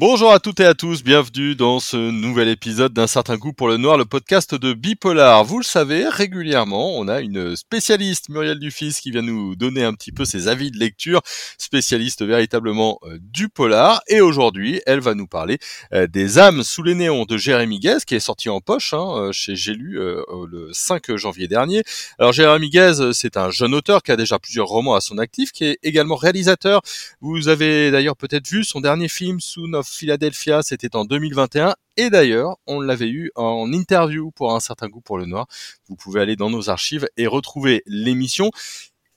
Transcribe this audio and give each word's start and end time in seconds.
Bonjour 0.00 0.30
à 0.30 0.38
toutes 0.38 0.60
et 0.60 0.64
à 0.64 0.74
tous, 0.74 1.02
bienvenue 1.02 1.56
dans 1.56 1.80
ce 1.80 1.96
nouvel 1.96 2.46
épisode 2.46 2.92
d'un 2.92 3.08
certain 3.08 3.36
goût 3.36 3.52
pour 3.52 3.66
le 3.66 3.78
noir, 3.78 3.98
le 3.98 4.04
podcast 4.04 4.54
de 4.54 4.72
Bipolar. 4.72 5.42
Vous 5.42 5.58
le 5.58 5.64
savez, 5.64 6.06
régulièrement, 6.06 6.96
on 6.96 7.08
a 7.08 7.18
une 7.18 7.56
spécialiste, 7.56 8.28
Muriel 8.28 8.60
Dufis, 8.60 8.96
qui 9.02 9.10
vient 9.10 9.22
nous 9.22 9.56
donner 9.56 9.82
un 9.82 9.92
petit 9.94 10.12
peu 10.12 10.24
ses 10.24 10.46
avis 10.46 10.70
de 10.70 10.78
lecture, 10.78 11.20
spécialiste 11.58 12.24
véritablement 12.24 13.00
euh, 13.02 13.18
du 13.20 13.48
polar. 13.48 14.00
Et 14.06 14.20
aujourd'hui, 14.20 14.80
elle 14.86 15.00
va 15.00 15.14
nous 15.14 15.26
parler 15.26 15.58
euh, 15.92 16.06
des 16.06 16.38
âmes 16.38 16.62
sous 16.62 16.84
les 16.84 16.94
néons 16.94 17.24
de 17.24 17.36
Jérémy 17.36 17.80
Guez, 17.80 17.98
qui 18.06 18.14
est 18.14 18.20
sorti 18.20 18.48
en 18.48 18.60
poche 18.60 18.94
hein, 18.94 19.04
euh, 19.16 19.32
chez 19.32 19.56
J'ai 19.56 19.74
lu 19.74 19.98
le 19.98 20.68
5 20.70 21.16
janvier 21.16 21.48
dernier. 21.48 21.82
Alors 22.20 22.32
Jérémy 22.32 22.70
Guez, 22.70 23.10
c'est 23.14 23.36
un 23.36 23.50
jeune 23.50 23.74
auteur 23.74 24.04
qui 24.04 24.12
a 24.12 24.16
déjà 24.16 24.38
plusieurs 24.38 24.68
romans 24.68 24.94
à 24.94 25.00
son 25.00 25.18
actif, 25.18 25.50
qui 25.50 25.64
est 25.64 25.78
également 25.82 26.14
réalisateur. 26.14 26.82
Vous 27.20 27.48
avez 27.48 27.90
d'ailleurs 27.90 28.16
peut-être 28.16 28.46
vu 28.46 28.62
son 28.62 28.80
dernier 28.80 29.08
film, 29.08 29.40
Soon 29.40 29.72
of 29.72 29.87
Philadelphia, 29.88 30.62
c'était 30.62 30.96
en 30.96 31.04
2021. 31.04 31.74
Et 31.96 32.10
d'ailleurs, 32.10 32.56
on 32.66 32.80
l'avait 32.80 33.08
eu 33.08 33.30
en 33.34 33.72
interview 33.72 34.30
pour 34.30 34.54
un 34.54 34.60
certain 34.60 34.88
goût 34.88 35.00
pour 35.00 35.18
le 35.18 35.26
noir. 35.26 35.46
Vous 35.88 35.96
pouvez 35.96 36.20
aller 36.20 36.36
dans 36.36 36.50
nos 36.50 36.70
archives 36.70 37.08
et 37.16 37.26
retrouver 37.26 37.82
l'émission. 37.86 38.50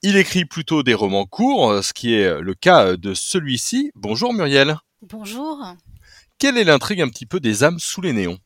Il 0.01 0.17
écrit 0.17 0.45
plutôt 0.45 0.81
des 0.81 0.95
romans 0.95 1.25
courts, 1.25 1.83
ce 1.83 1.93
qui 1.93 2.15
est 2.15 2.41
le 2.41 2.53
cas 2.55 2.95
de 2.97 3.13
celui-ci. 3.13 3.91
Bonjour 3.95 4.33
Muriel. 4.33 4.77
Bonjour. 5.01 5.63
Quelle 6.39 6.57
est 6.57 6.63
l'intrigue 6.63 7.01
un 7.01 7.09
petit 7.09 7.27
peu 7.27 7.39
des 7.39 7.63
âmes 7.63 7.77
sous 7.77 8.01
les 8.01 8.13
néons? 8.13 8.39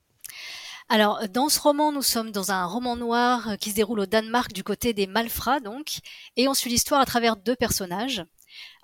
Alors, 0.89 1.27
dans 1.29 1.49
ce 1.49 1.59
roman, 1.59 1.91
nous 1.91 2.03
sommes 2.03 2.31
dans 2.31 2.51
un 2.51 2.65
roman 2.65 2.95
noir 2.95 3.57
qui 3.59 3.71
se 3.71 3.76
déroule 3.76 4.01
au 4.01 4.05
Danemark 4.05 4.53
du 4.53 4.63
côté 4.63 4.93
des 4.93 5.07
Malfrats, 5.07 5.60
donc, 5.60 5.99
et 6.35 6.48
on 6.48 6.54
suit 6.54 6.70
l'histoire 6.70 7.01
à 7.01 7.05
travers 7.05 7.37
deux 7.37 7.55
personnages. 7.55 8.23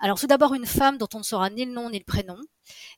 Alors 0.00 0.18
tout 0.18 0.26
d'abord 0.26 0.54
une 0.54 0.66
femme 0.66 0.98
dont 0.98 1.08
on 1.14 1.18
ne 1.18 1.22
saura 1.22 1.50
ni 1.50 1.64
le 1.64 1.72
nom 1.72 1.90
ni 1.90 1.98
le 1.98 2.04
prénom. 2.04 2.38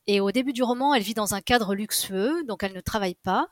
Et 0.06 0.20
au 0.20 0.32
début 0.32 0.52
du 0.52 0.62
roman, 0.62 0.94
elle 0.94 1.02
vit 1.02 1.14
dans 1.14 1.34
un 1.34 1.40
cadre 1.40 1.74
luxueux, 1.74 2.44
donc 2.46 2.62
elle 2.62 2.72
ne 2.72 2.80
travaille 2.80 3.16
pas. 3.16 3.48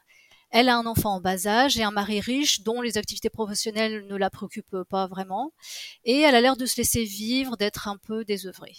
Elle 0.51 0.69
a 0.69 0.77
un 0.77 0.85
enfant 0.85 1.15
en 1.15 1.21
bas 1.21 1.47
âge 1.47 1.79
et 1.79 1.83
un 1.83 1.91
mari 1.91 2.21
riche 2.21 2.61
dont 2.61 2.83
les 2.83 2.99
activités 2.99 3.31
professionnelles 3.31 4.07
ne 4.07 4.17
la 4.17 4.29
préoccupent 4.29 4.85
pas 4.89 5.07
vraiment. 5.07 5.53
Et 6.05 6.21
elle 6.21 6.35
a 6.35 6.43
l'air 6.43 6.57
de 6.57 6.67
se 6.67 6.77
laisser 6.77 7.05
vivre, 7.05 7.57
d'être 7.57 7.89
un 7.89 7.97
peu 7.97 8.23
désœuvrée. 8.25 8.77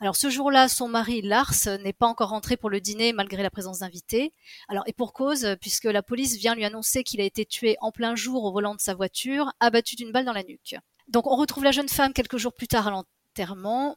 Alors 0.00 0.16
ce 0.16 0.30
jour-là, 0.30 0.68
son 0.68 0.88
mari 0.88 1.22
Lars 1.22 1.54
n'est 1.82 1.92
pas 1.92 2.06
encore 2.06 2.30
rentré 2.30 2.56
pour 2.56 2.70
le 2.70 2.80
dîner 2.80 3.12
malgré 3.12 3.42
la 3.42 3.50
présence 3.50 3.78
d'invités. 3.78 4.32
Alors 4.68 4.82
et 4.86 4.92
pour 4.92 5.12
cause, 5.12 5.56
puisque 5.60 5.84
la 5.84 6.02
police 6.02 6.36
vient 6.36 6.54
lui 6.54 6.64
annoncer 6.64 7.04
qu'il 7.04 7.20
a 7.20 7.24
été 7.24 7.46
tué 7.46 7.76
en 7.80 7.92
plein 7.92 8.16
jour 8.16 8.44
au 8.44 8.52
volant 8.52 8.74
de 8.74 8.80
sa 8.80 8.94
voiture, 8.94 9.52
abattu 9.60 9.96
d'une 9.96 10.12
balle 10.12 10.24
dans 10.24 10.32
la 10.32 10.42
nuque. 10.42 10.74
Donc 11.08 11.26
on 11.26 11.36
retrouve 11.36 11.64
la 11.64 11.70
jeune 11.70 11.88
femme 11.88 12.12
quelques 12.12 12.36
jours 12.36 12.52
plus 12.52 12.68
tard 12.68 12.88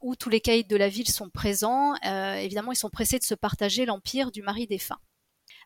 où 0.01 0.15
tous 0.15 0.29
les 0.29 0.41
caïds 0.41 0.65
de 0.65 0.75
la 0.75 0.89
ville 0.89 1.09
sont 1.09 1.29
présents. 1.29 1.93
Euh, 2.05 2.35
évidemment, 2.35 2.71
ils 2.71 2.77
sont 2.77 2.89
pressés 2.89 3.19
de 3.19 3.23
se 3.23 3.35
partager 3.35 3.85
l'empire 3.85 4.31
du 4.31 4.41
mari 4.41 4.67
défunt. 4.67 4.99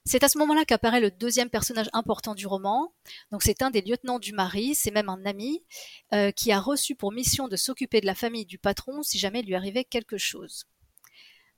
C'est 0.06 0.24
à 0.24 0.30
ce 0.30 0.38
moment-là 0.40 0.66
qu'apparaît 0.66 1.00
le 1.00 1.12
deuxième 1.12 1.50
personnage 1.50 1.90
important 1.94 2.36
du 2.36 2.46
roman. 2.46 2.94
Donc 3.32 3.42
c'est 3.42 3.62
un 3.62 3.72
des 3.72 3.82
lieutenants 3.82 4.20
du 4.20 4.34
mari, 4.34 4.76
c'est 4.76 4.92
même 4.92 5.10
un 5.10 5.26
ami, 5.26 5.64
euh, 6.14 6.32
qui 6.32 6.52
a 6.52 6.60
reçu 6.60 6.96
pour 6.96 7.14
mission 7.14 7.48
de 7.48 7.56
s'occuper 7.56 8.02
de 8.02 8.06
la 8.06 8.16
famille 8.16 8.46
du 8.46 8.58
patron 8.58 9.02
si 9.02 9.18
jamais 9.18 9.42
lui 9.42 9.56
arrivait 9.56 9.86
quelque 9.86 10.18
chose. 10.18 10.66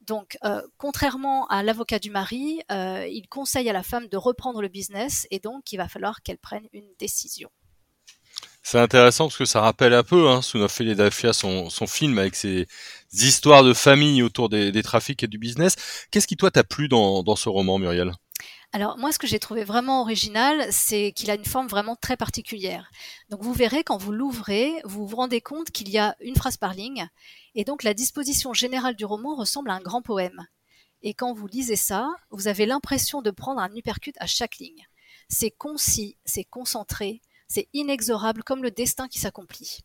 Donc, 0.02 0.38
euh, 0.44 0.62
contrairement 0.78 1.48
à 1.48 1.64
l'avocat 1.64 1.98
du 1.98 2.12
mari, 2.12 2.62
il 2.70 3.26
conseille 3.28 3.68
à 3.70 3.74
la 3.74 3.82
femme 3.82 4.08
de 4.08 4.18
reprendre 4.18 4.62
le 4.62 4.68
business 4.68 5.26
et 5.32 5.40
donc 5.40 5.72
il 5.72 5.78
va 5.78 5.88
falloir 5.88 6.22
qu'elle 6.22 6.38
prenne 6.38 6.68
une 6.72 6.94
décision. 7.00 7.50
C'est 8.68 8.80
intéressant 8.80 9.26
parce 9.26 9.38
que 9.38 9.46
ça 9.46 9.62
rappelle 9.62 9.94
un 9.94 10.02
peu, 10.02 10.28
hein, 10.28 10.42
Son 10.42 10.68
Philadelphia, 10.68 11.34
son, 11.34 11.70
son 11.70 11.86
film 11.86 12.18
avec 12.18 12.34
ses 12.34 12.66
histoires 13.14 13.64
de 13.64 13.76
famille 13.76 14.24
autour 14.24 14.50
des, 14.50 14.82
trafics 14.82 15.22
et 15.22 15.28
du 15.28 15.38
business. 15.38 15.76
Qu'est-ce 16.10 16.26
qui 16.26 16.36
toi 16.36 16.50
t'a 16.50 16.64
plu 16.64 16.88
dans, 16.88 17.22
dans 17.22 17.36
ce 17.36 17.48
roman, 17.48 17.78
Muriel? 17.78 18.12
Alors 18.74 18.98
moi, 18.98 19.12
ce 19.12 19.20
que 19.20 19.28
j'ai 19.28 19.38
trouvé 19.38 19.66
vraiment 19.66 20.02
original, 20.02 20.66
c'est 20.72 21.12
qu'il 21.12 21.30
a 21.30 21.36
une 21.36 21.46
forme 21.46 21.68
vraiment 21.68 21.96
très 21.96 22.18
particulière. 22.18 22.90
Donc 23.30 23.44
vous 23.44 23.54
verrez, 23.54 23.84
quand 23.84 23.98
vous 23.98 24.12
l'ouvrez, 24.12 24.74
vous 24.84 25.06
vous 25.06 25.16
rendez 25.16 25.42
compte 25.42 25.70
qu'il 25.70 25.90
y 25.90 26.00
a 26.00 26.16
une 26.20 26.36
phrase 26.36 26.58
par 26.58 26.74
ligne, 26.74 27.08
et 27.54 27.66
donc 27.66 27.84
la 27.84 27.94
disposition 27.94 28.52
générale 28.54 28.96
du 28.96 29.06
roman 29.06 29.36
ressemble 29.36 29.70
à 29.70 29.76
un 29.76 29.82
grand 29.82 30.02
poème. 30.02 30.48
Et 31.04 31.14
quand 31.14 31.34
vous 31.34 31.46
lisez 31.46 31.76
ça, 31.76 32.10
vous 32.32 32.48
avez 32.48 32.66
l'impression 32.66 33.22
de 33.22 33.30
prendre 33.30 33.62
un 33.62 33.76
uppercut 33.76 34.16
à 34.20 34.26
chaque 34.26 34.58
ligne. 34.58 34.88
C'est 35.30 35.52
concis, 35.52 36.18
c'est 36.26 36.46
concentré, 36.46 37.22
c'est 37.48 37.68
inexorable 37.74 38.44
comme 38.44 38.64
le 38.64 38.72
destin 38.72 39.08
qui 39.08 39.20
s'accomplit. 39.20 39.80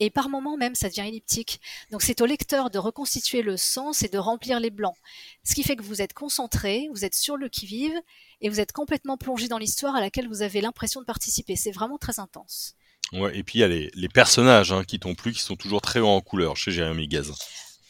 Et 0.00 0.10
par 0.10 0.28
moments 0.28 0.56
même, 0.56 0.74
ça 0.74 0.88
devient 0.88 1.08
elliptique. 1.08 1.60
Donc 1.90 2.02
c'est 2.02 2.20
au 2.20 2.26
lecteur 2.26 2.70
de 2.70 2.78
reconstituer 2.78 3.42
le 3.42 3.56
sens 3.56 4.02
et 4.02 4.08
de 4.08 4.18
remplir 4.18 4.60
les 4.60 4.70
blancs. 4.70 4.94
Ce 5.42 5.54
qui 5.54 5.64
fait 5.64 5.74
que 5.74 5.82
vous 5.82 6.00
êtes 6.00 6.12
concentré, 6.12 6.88
vous 6.92 7.04
êtes 7.04 7.16
sur 7.16 7.36
le 7.36 7.48
qui-vive, 7.48 7.98
et 8.40 8.48
vous 8.48 8.60
êtes 8.60 8.72
complètement 8.72 9.16
plongé 9.16 9.48
dans 9.48 9.58
l'histoire 9.58 9.96
à 9.96 10.00
laquelle 10.00 10.28
vous 10.28 10.42
avez 10.42 10.60
l'impression 10.60 11.00
de 11.00 11.06
participer. 11.06 11.56
C'est 11.56 11.72
vraiment 11.72 11.98
très 11.98 12.20
intense. 12.20 12.74
Ouais, 13.12 13.36
et 13.36 13.42
puis 13.42 13.58
il 13.58 13.62
y 13.62 13.64
a 13.64 13.68
les, 13.68 14.08
personnages 14.08 14.70
hein, 14.70 14.84
qui 14.84 15.00
t'ont 15.00 15.14
plu, 15.14 15.32
qui 15.32 15.40
sont 15.40 15.56
toujours 15.56 15.80
très 15.80 15.98
hauts 15.98 16.08
en 16.08 16.20
couleur 16.20 16.56
chez 16.56 16.70
Jérémy 16.70 17.08
Gaz. 17.08 17.32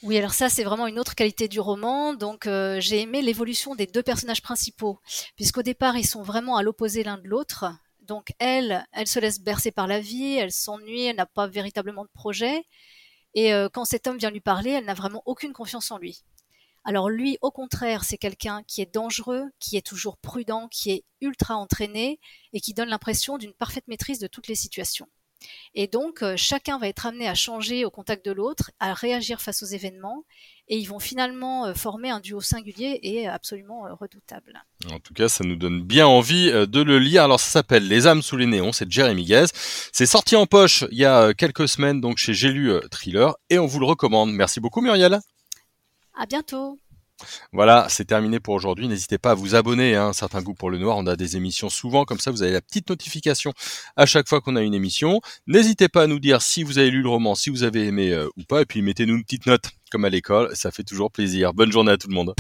Oui, 0.03 0.17
alors 0.17 0.33
ça 0.33 0.49
c'est 0.49 0.63
vraiment 0.63 0.87
une 0.87 1.01
autre 1.01 1.17
qualité 1.17 1.49
du 1.49 1.61
roman. 1.61 2.15
Donc 2.15 2.47
euh, 2.47 2.81
j'ai 2.81 3.01
aimé 3.01 3.21
l'évolution 3.21 3.75
des 3.75 3.87
deux 3.87 4.03
personnages 4.03 4.43
principaux, 4.43 5.01
puisqu'au 5.37 5.63
départ 5.63 5.97
ils 5.97 6.07
sont 6.07 6.23
vraiment 6.23 6.57
à 6.57 6.63
l'opposé 6.63 7.03
l'un 7.03 7.19
de 7.19 7.27
l'autre. 7.27 7.67
Donc 8.09 8.33
elle, 8.39 8.85
elle 8.93 9.07
se 9.07 9.21
laisse 9.21 9.39
bercer 9.39 9.71
par 9.71 9.87
la 9.87 10.01
vie, 10.01 10.35
elle 10.35 10.51
s'ennuie, 10.51 11.05
elle 11.05 11.17
n'a 11.17 11.27
pas 11.27 11.47
véritablement 11.47 12.05
de 12.05 12.11
projet. 12.15 12.65
Et 13.35 13.53
euh, 13.53 13.69
quand 13.71 13.85
cet 13.85 14.07
homme 14.07 14.17
vient 14.17 14.31
lui 14.31 14.41
parler, 14.41 14.71
elle 14.71 14.87
n'a 14.87 14.95
vraiment 14.95 15.23
aucune 15.27 15.53
confiance 15.53 15.91
en 15.91 15.99
lui. 15.99 16.25
Alors 16.85 17.11
lui, 17.11 17.37
au 17.43 17.51
contraire, 17.51 18.05
c'est 18.05 18.17
quelqu'un 18.17 18.63
qui 18.67 18.81
est 18.81 18.95
dangereux, 18.95 19.45
qui 19.61 19.77
est 19.77 19.87
toujours 19.87 20.17
prudent, 20.17 20.69
qui 20.69 20.91
est 20.91 21.05
ultra 21.21 21.57
entraîné 21.57 22.19
et 22.55 22.61
qui 22.61 22.73
donne 22.73 22.89
l'impression 22.89 23.37
d'une 23.37 23.53
parfaite 23.53 23.87
maîtrise 23.89 24.21
de 24.21 24.27
toutes 24.27 24.49
les 24.49 24.55
situations. 24.55 25.07
Et 25.75 25.87
donc, 25.87 26.23
euh, 26.23 26.35
chacun 26.37 26.79
va 26.79 26.89
être 26.89 27.07
amené 27.07 27.29
à 27.29 27.35
changer 27.35 27.85
au 27.85 27.91
contact 27.91 28.25
de 28.25 28.33
l'autre, 28.33 28.71
à 28.81 28.95
réagir 28.95 29.41
face 29.41 29.63
aux 29.63 29.67
événements, 29.67 30.25
et 30.69 30.77
ils 30.77 30.87
vont 30.87 30.99
finalement 30.99 31.67
euh, 31.67 31.75
former 31.75 32.11
un 32.11 32.21
duo 32.21 32.41
singulier 32.41 32.99
et 33.03 33.29
absolument 33.29 33.87
euh, 33.87 33.95
redoutable. 33.95 34.65
En 34.91 34.99
tout 34.99 35.15
cas, 35.15 35.29
ça 35.29 35.45
nous 35.45 35.57
donne 35.57 35.83
bien 35.83 36.07
envie 36.07 36.51
de 36.51 36.83
le 36.83 36.99
lire. 36.99 37.25
Alors, 37.25 37.41
ça 37.41 37.51
s'appelle 37.51 37.87
Les 37.87 38.07
âmes 38.07 38.23
sous 38.23 38.37
les 38.37 38.47
néons, 38.47 38.73
c'est 38.73 38.91
Jeremy 38.91 39.25
Guez. 39.25 39.47
C'est 39.55 40.07
sorti 40.07 40.37
en 40.37 40.47
poche 40.47 40.85
il 40.91 40.99
y 40.99 41.05
a 41.05 41.35
quelques 41.35 41.69
semaines, 41.69 42.01
donc 42.01 42.19
chez 42.19 42.35
J'ai 42.35 42.51
lu 42.51 42.73
Thriller, 42.91 43.35
et 43.51 43.59
on 43.59 43.67
vous 43.67 43.81
le 43.81 43.87
recommande. 43.87 44.33
Merci 44.33 44.61
beaucoup, 44.61 44.81
Muriel. 44.81 45.21
À 46.17 46.27
bientôt. 46.27 46.79
Voilà, 47.53 47.87
c'est 47.89 48.05
terminé 48.05 48.41
pour 48.41 48.55
aujourd'hui. 48.55 48.89
N'hésitez 48.89 49.19
pas 49.19 49.33
à 49.33 49.35
vous 49.35 49.55
abonner. 49.55 49.97
Hein, 49.97 50.09
un 50.09 50.13
certain 50.13 50.43
goût 50.43 50.55
pour 50.55 50.71
le 50.71 50.79
noir. 50.79 50.97
On 50.97 51.07
a 51.07 51.17
des 51.17 51.37
émissions 51.37 51.69
souvent, 51.69 52.05
comme 52.05 52.19
ça 52.19 52.31
vous 52.31 52.43
avez 52.43 52.53
la 52.53 52.61
petite 52.61 52.89
notification 52.89 53.53
à 53.97 54.07
chaque 54.07 54.29
fois 54.29 54.41
qu'on 54.41 54.57
a 54.57 54.63
une 54.63 54.75
émission. 54.75 55.21
N'hésitez 55.47 55.89
pas 55.89 56.05
à 56.05 56.07
nous 56.07 56.19
dire 56.21 56.43
si 56.43 56.63
vous 56.63 56.79
avez 56.79 56.91
lu 56.91 57.03
le 57.03 57.09
roman, 57.09 57.35
si 57.35 57.51
vous 57.51 57.63
avez 57.63 57.87
aimé 57.87 58.13
euh, 58.13 58.29
ou 58.37 58.45
pas, 58.45 58.63
et 58.63 58.67
puis 58.67 58.83
mettez-nous 58.83 59.17
une 59.17 59.25
petite 59.25 59.47
note 59.47 59.71
comme 59.91 60.05
à 60.05 60.11
l'école. 60.11 60.55
Ça 60.55 60.71
fait 60.71 60.85
toujours 60.85 61.11
plaisir. 61.11 61.55
Bonne 61.55 61.73
journée 61.73 61.93
à 61.93 61.97
tout 61.97 62.09
le 62.09 62.15
monde. 62.15 62.35